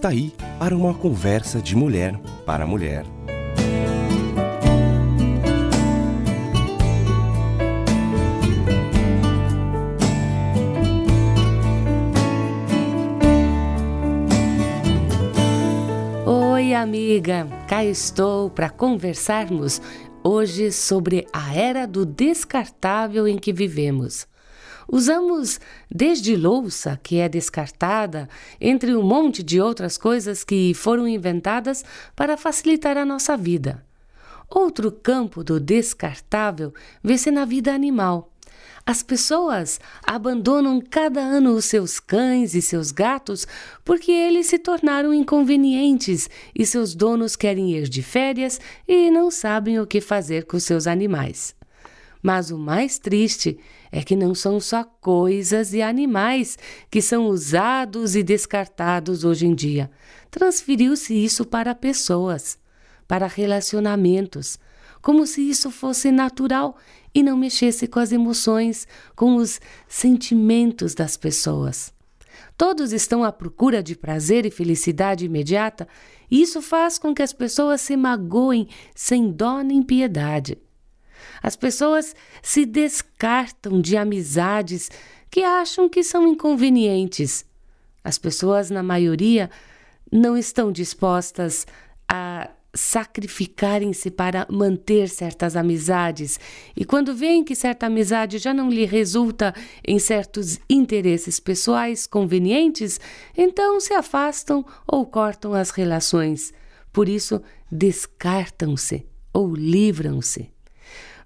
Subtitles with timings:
[0.00, 3.04] Está aí para uma conversa de mulher para mulher.
[16.24, 17.46] Oi, amiga!
[17.68, 19.82] Cá estou para conversarmos
[20.24, 24.26] hoje sobre a era do descartável em que vivemos.
[24.92, 28.28] Usamos desde louça, que é descartada,
[28.60, 31.84] entre um monte de outras coisas que foram inventadas
[32.16, 33.84] para facilitar a nossa vida.
[34.48, 38.32] Outro campo do descartável vê-se na vida animal.
[38.84, 43.46] As pessoas abandonam cada ano os seus cães e seus gatos
[43.84, 49.78] porque eles se tornaram inconvenientes e seus donos querem ir de férias e não sabem
[49.78, 51.59] o que fazer com seus animais.
[52.22, 53.58] Mas o mais triste
[53.90, 56.58] é que não são só coisas e animais
[56.90, 59.90] que são usados e descartados hoje em dia.
[60.30, 62.58] Transferiu-se isso para pessoas,
[63.08, 64.58] para relacionamentos,
[65.00, 66.76] como se isso fosse natural
[67.14, 71.92] e não mexesse com as emoções, com os sentimentos das pessoas.
[72.56, 75.88] Todos estão à procura de prazer e felicidade imediata,
[76.30, 80.58] e isso faz com que as pessoas se magoem sem dó nem piedade.
[81.42, 84.90] As pessoas se descartam de amizades
[85.30, 87.44] que acham que são inconvenientes.
[88.02, 89.50] As pessoas, na maioria,
[90.10, 91.66] não estão dispostas
[92.08, 96.38] a sacrificarem-se para manter certas amizades,
[96.76, 99.52] e quando veem que certa amizade já não lhe resulta
[99.84, 103.00] em certos interesses pessoais convenientes,
[103.36, 106.52] então se afastam ou cortam as relações.
[106.92, 110.50] Por isso, descartam-se ou livram-se.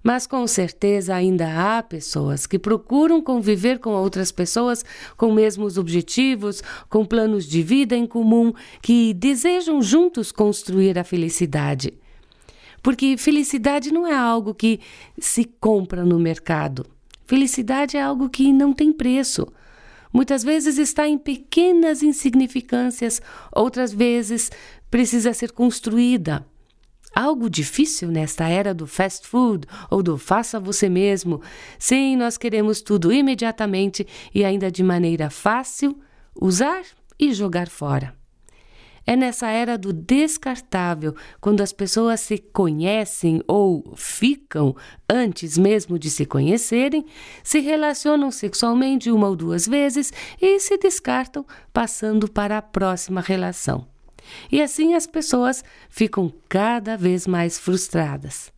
[0.05, 4.85] Mas com certeza ainda há pessoas que procuram conviver com outras pessoas
[5.17, 11.91] com mesmos objetivos, com planos de vida em comum, que desejam juntos construir a felicidade.
[12.83, 14.79] Porque felicidade não é algo que
[15.17, 16.85] se compra no mercado.
[17.25, 19.47] Felicidade é algo que não tem preço.
[20.13, 23.19] Muitas vezes está em pequenas insignificâncias,
[23.51, 24.51] outras vezes
[24.91, 26.45] precisa ser construída
[27.15, 31.41] algo difícil nesta era do fast food ou do faça você mesmo.
[31.79, 35.97] Sim, nós queremos tudo imediatamente e ainda de maneira fácil,
[36.35, 36.83] usar
[37.17, 38.13] e jogar fora.
[39.07, 44.75] É nessa era do descartável, quando as pessoas se conhecem ou ficam
[45.07, 47.05] antes mesmo de se conhecerem,
[47.43, 50.11] se relacionam sexualmente uma ou duas vezes
[50.41, 53.94] e se descartam, passando para a próxima relação.
[54.51, 58.51] E assim as pessoas ficam cada vez mais frustradas.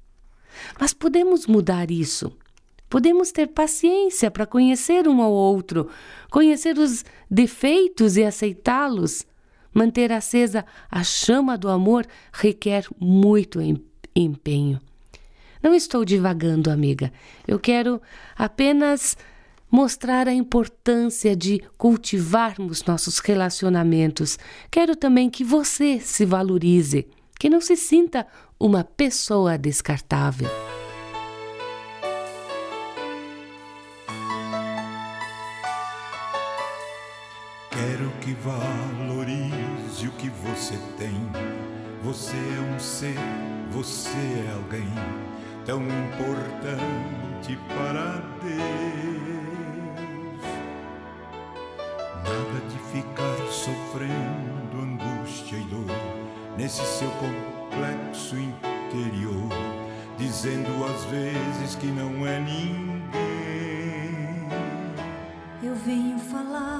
[0.80, 2.32] Mas podemos mudar isso.
[2.90, 5.90] Podemos ter paciência para conhecer um ao outro,
[6.32, 9.26] conhecer os defeitos e aceitá-los.
[9.74, 13.60] Manter acesa a chama do amor requer muito
[14.16, 14.80] empenho.
[15.62, 17.12] Não estou divagando, amiga.
[17.48, 18.02] Eu quero
[18.38, 19.18] apenas
[19.70, 24.38] mostrar a importância de cultivarmos nossos relacionamentos.
[24.72, 27.08] Quero também que você se valorize,
[27.40, 28.26] que não se sinta
[28.60, 30.50] uma pessoa descartável.
[37.70, 41.16] Quero que valorize o que você tem.
[42.04, 43.16] Você é um ser,
[43.72, 44.88] você é alguém
[45.66, 49.17] tão importante para Deus.
[53.68, 55.92] Sofrendo angústia e dor
[56.58, 59.50] nesse seu complexo interior,
[60.18, 62.88] dizendo às vezes que não é ninguém.
[65.62, 66.80] Eu venho falar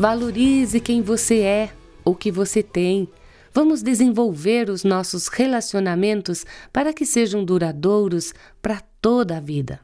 [0.00, 1.70] Valorize quem você é,
[2.02, 3.06] o que você tem.
[3.52, 8.32] Vamos desenvolver os nossos relacionamentos para que sejam duradouros
[8.62, 9.78] para toda a vida.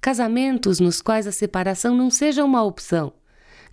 [0.00, 3.12] Casamentos nos quais a separação não seja uma opção.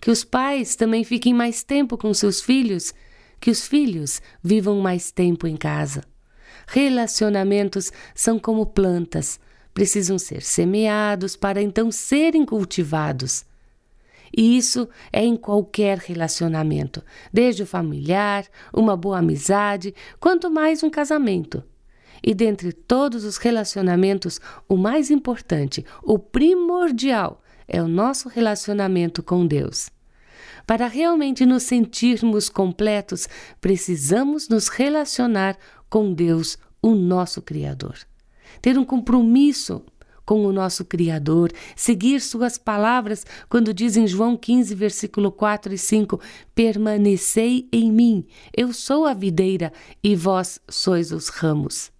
[0.00, 2.94] Que os pais também fiquem mais tempo com seus filhos.
[3.40, 6.04] Que os filhos vivam mais tempo em casa.
[6.68, 9.40] Relacionamentos são como plantas,
[9.74, 13.47] precisam ser semeados para então serem cultivados.
[14.36, 17.02] E isso é em qualquer relacionamento,
[17.32, 21.62] desde o familiar, uma boa amizade, quanto mais um casamento.
[22.22, 29.46] E dentre todos os relacionamentos, o mais importante, o primordial, é o nosso relacionamento com
[29.46, 29.90] Deus.
[30.66, 33.28] Para realmente nos sentirmos completos,
[33.60, 35.56] precisamos nos relacionar
[35.88, 37.96] com Deus, o nosso Criador.
[38.60, 39.82] Ter um compromisso
[40.28, 45.78] com o nosso Criador, seguir Suas palavras, quando diz em João 15, versículo 4 e
[45.78, 46.20] 5:
[46.54, 49.72] Permanecei em mim, eu sou a videira
[50.04, 51.90] e vós sois os ramos.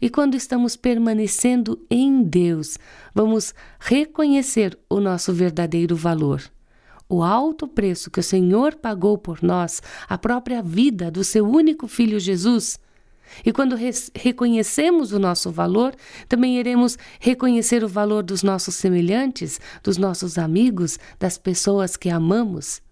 [0.00, 2.78] E quando estamos permanecendo em Deus,
[3.14, 6.42] vamos reconhecer o nosso verdadeiro valor.
[7.10, 11.86] O alto preço que o Senhor pagou por nós, a própria vida do seu único
[11.86, 12.78] filho Jesus.
[13.44, 13.76] E quando
[14.14, 15.94] reconhecemos o nosso valor,
[16.28, 22.82] também iremos reconhecer o valor dos nossos semelhantes, dos nossos amigos, das pessoas que amamos.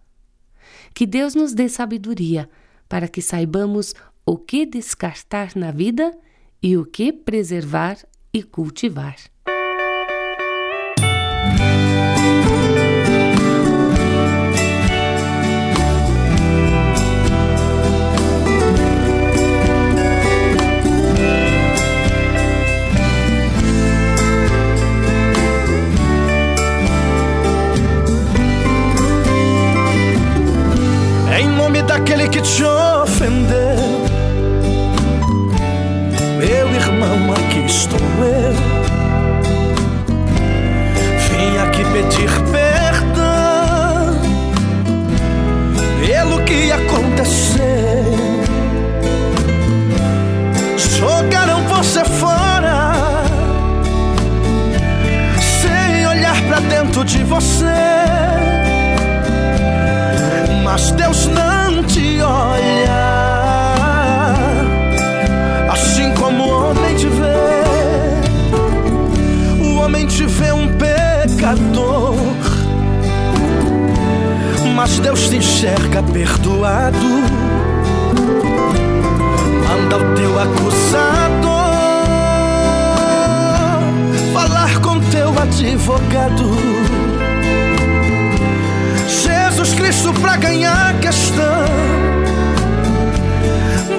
[0.95, 2.49] Que Deus nos dê sabedoria
[2.89, 6.17] para que saibamos o que descartar na vida
[6.63, 7.99] e o que preservar
[8.33, 9.17] e cultivar.
[32.39, 34.07] Que te ofendeu,
[36.39, 38.55] meu irmão, aqui estou eu.
[41.29, 44.21] Vim aqui pedir perdão
[46.01, 47.59] pelo que aconteceu.
[50.77, 53.25] Jogaram você fora
[55.41, 58.58] sem olhar pra dentro de você
[60.79, 63.03] mas Deus não te olha
[65.73, 68.55] assim como o homem te vê.
[69.61, 72.15] O homem te vê um pecador,
[74.77, 76.97] mas Deus te enxerga perdoado.
[79.67, 81.59] Manda o teu acusador
[84.33, 86.88] falar com teu advogado.
[89.89, 91.65] Cristo pra ganhar a questão.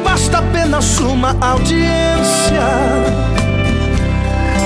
[0.04, 2.62] Basta apenas uma audiência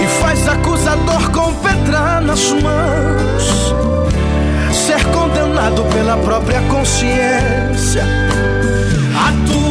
[0.04, 3.74] e faz acusador com pedra nas mãos
[4.74, 8.04] ser condenado pela própria consciência.
[9.16, 9.63] A tua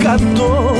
[0.00, 0.76] pecador.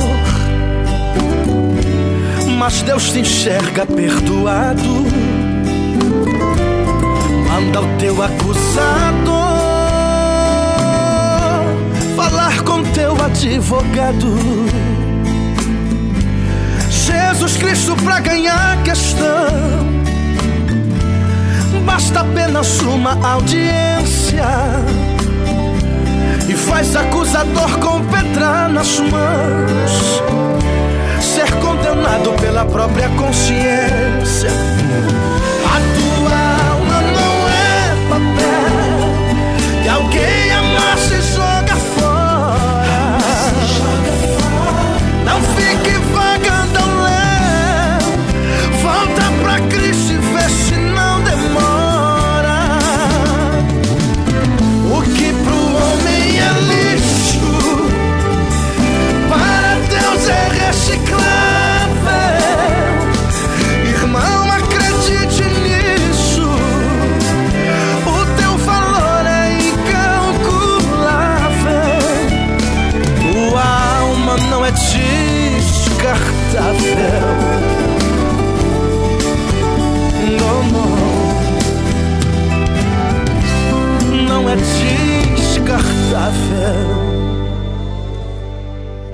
[2.57, 5.05] Mas Deus te enxerga perdoado.
[7.47, 8.81] Manda o teu acusador
[12.15, 14.35] falar com teu advogado.
[16.89, 19.91] Jesus Cristo pra ganhar a questão.
[21.85, 24.20] Basta apenas uma audiência
[28.99, 30.23] mãos
[31.21, 34.49] ser condenado pela própria consciência.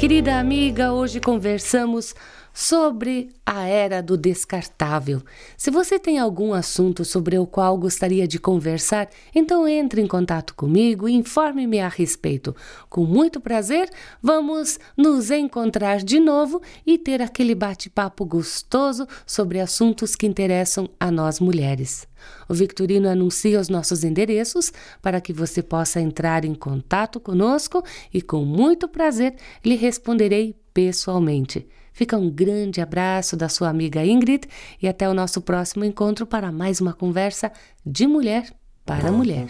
[0.08, 2.16] Querida amiga, hoje conversamos
[2.60, 5.22] sobre a era do descartável.
[5.56, 10.56] Se você tem algum assunto sobre o qual gostaria de conversar, então entre em contato
[10.56, 12.56] comigo e informe-me a respeito.
[12.90, 13.92] Com muito prazer,
[14.24, 21.12] vamos nos encontrar de novo e ter aquele bate-papo gostoso sobre assuntos que interessam a
[21.12, 22.08] nós mulheres.
[22.50, 28.20] O Victorino anuncia os nossos endereços para que você possa entrar em contato conosco e
[28.20, 31.68] com muito prazer lhe responderei pessoalmente.
[31.98, 34.48] Fica um grande abraço da sua amiga Ingrid
[34.80, 37.52] e até o nosso próximo encontro para mais uma conversa
[37.84, 38.54] de mulher
[38.86, 39.48] para mulher.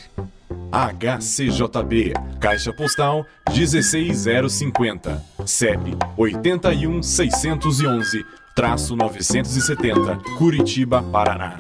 [0.71, 8.25] HCJB, Caixa Postal 16050, CEP 81611,
[8.55, 11.59] traço 970, Curitiba, Paraná.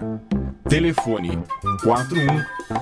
[0.69, 1.37] Telefone
[1.83, 2.27] 41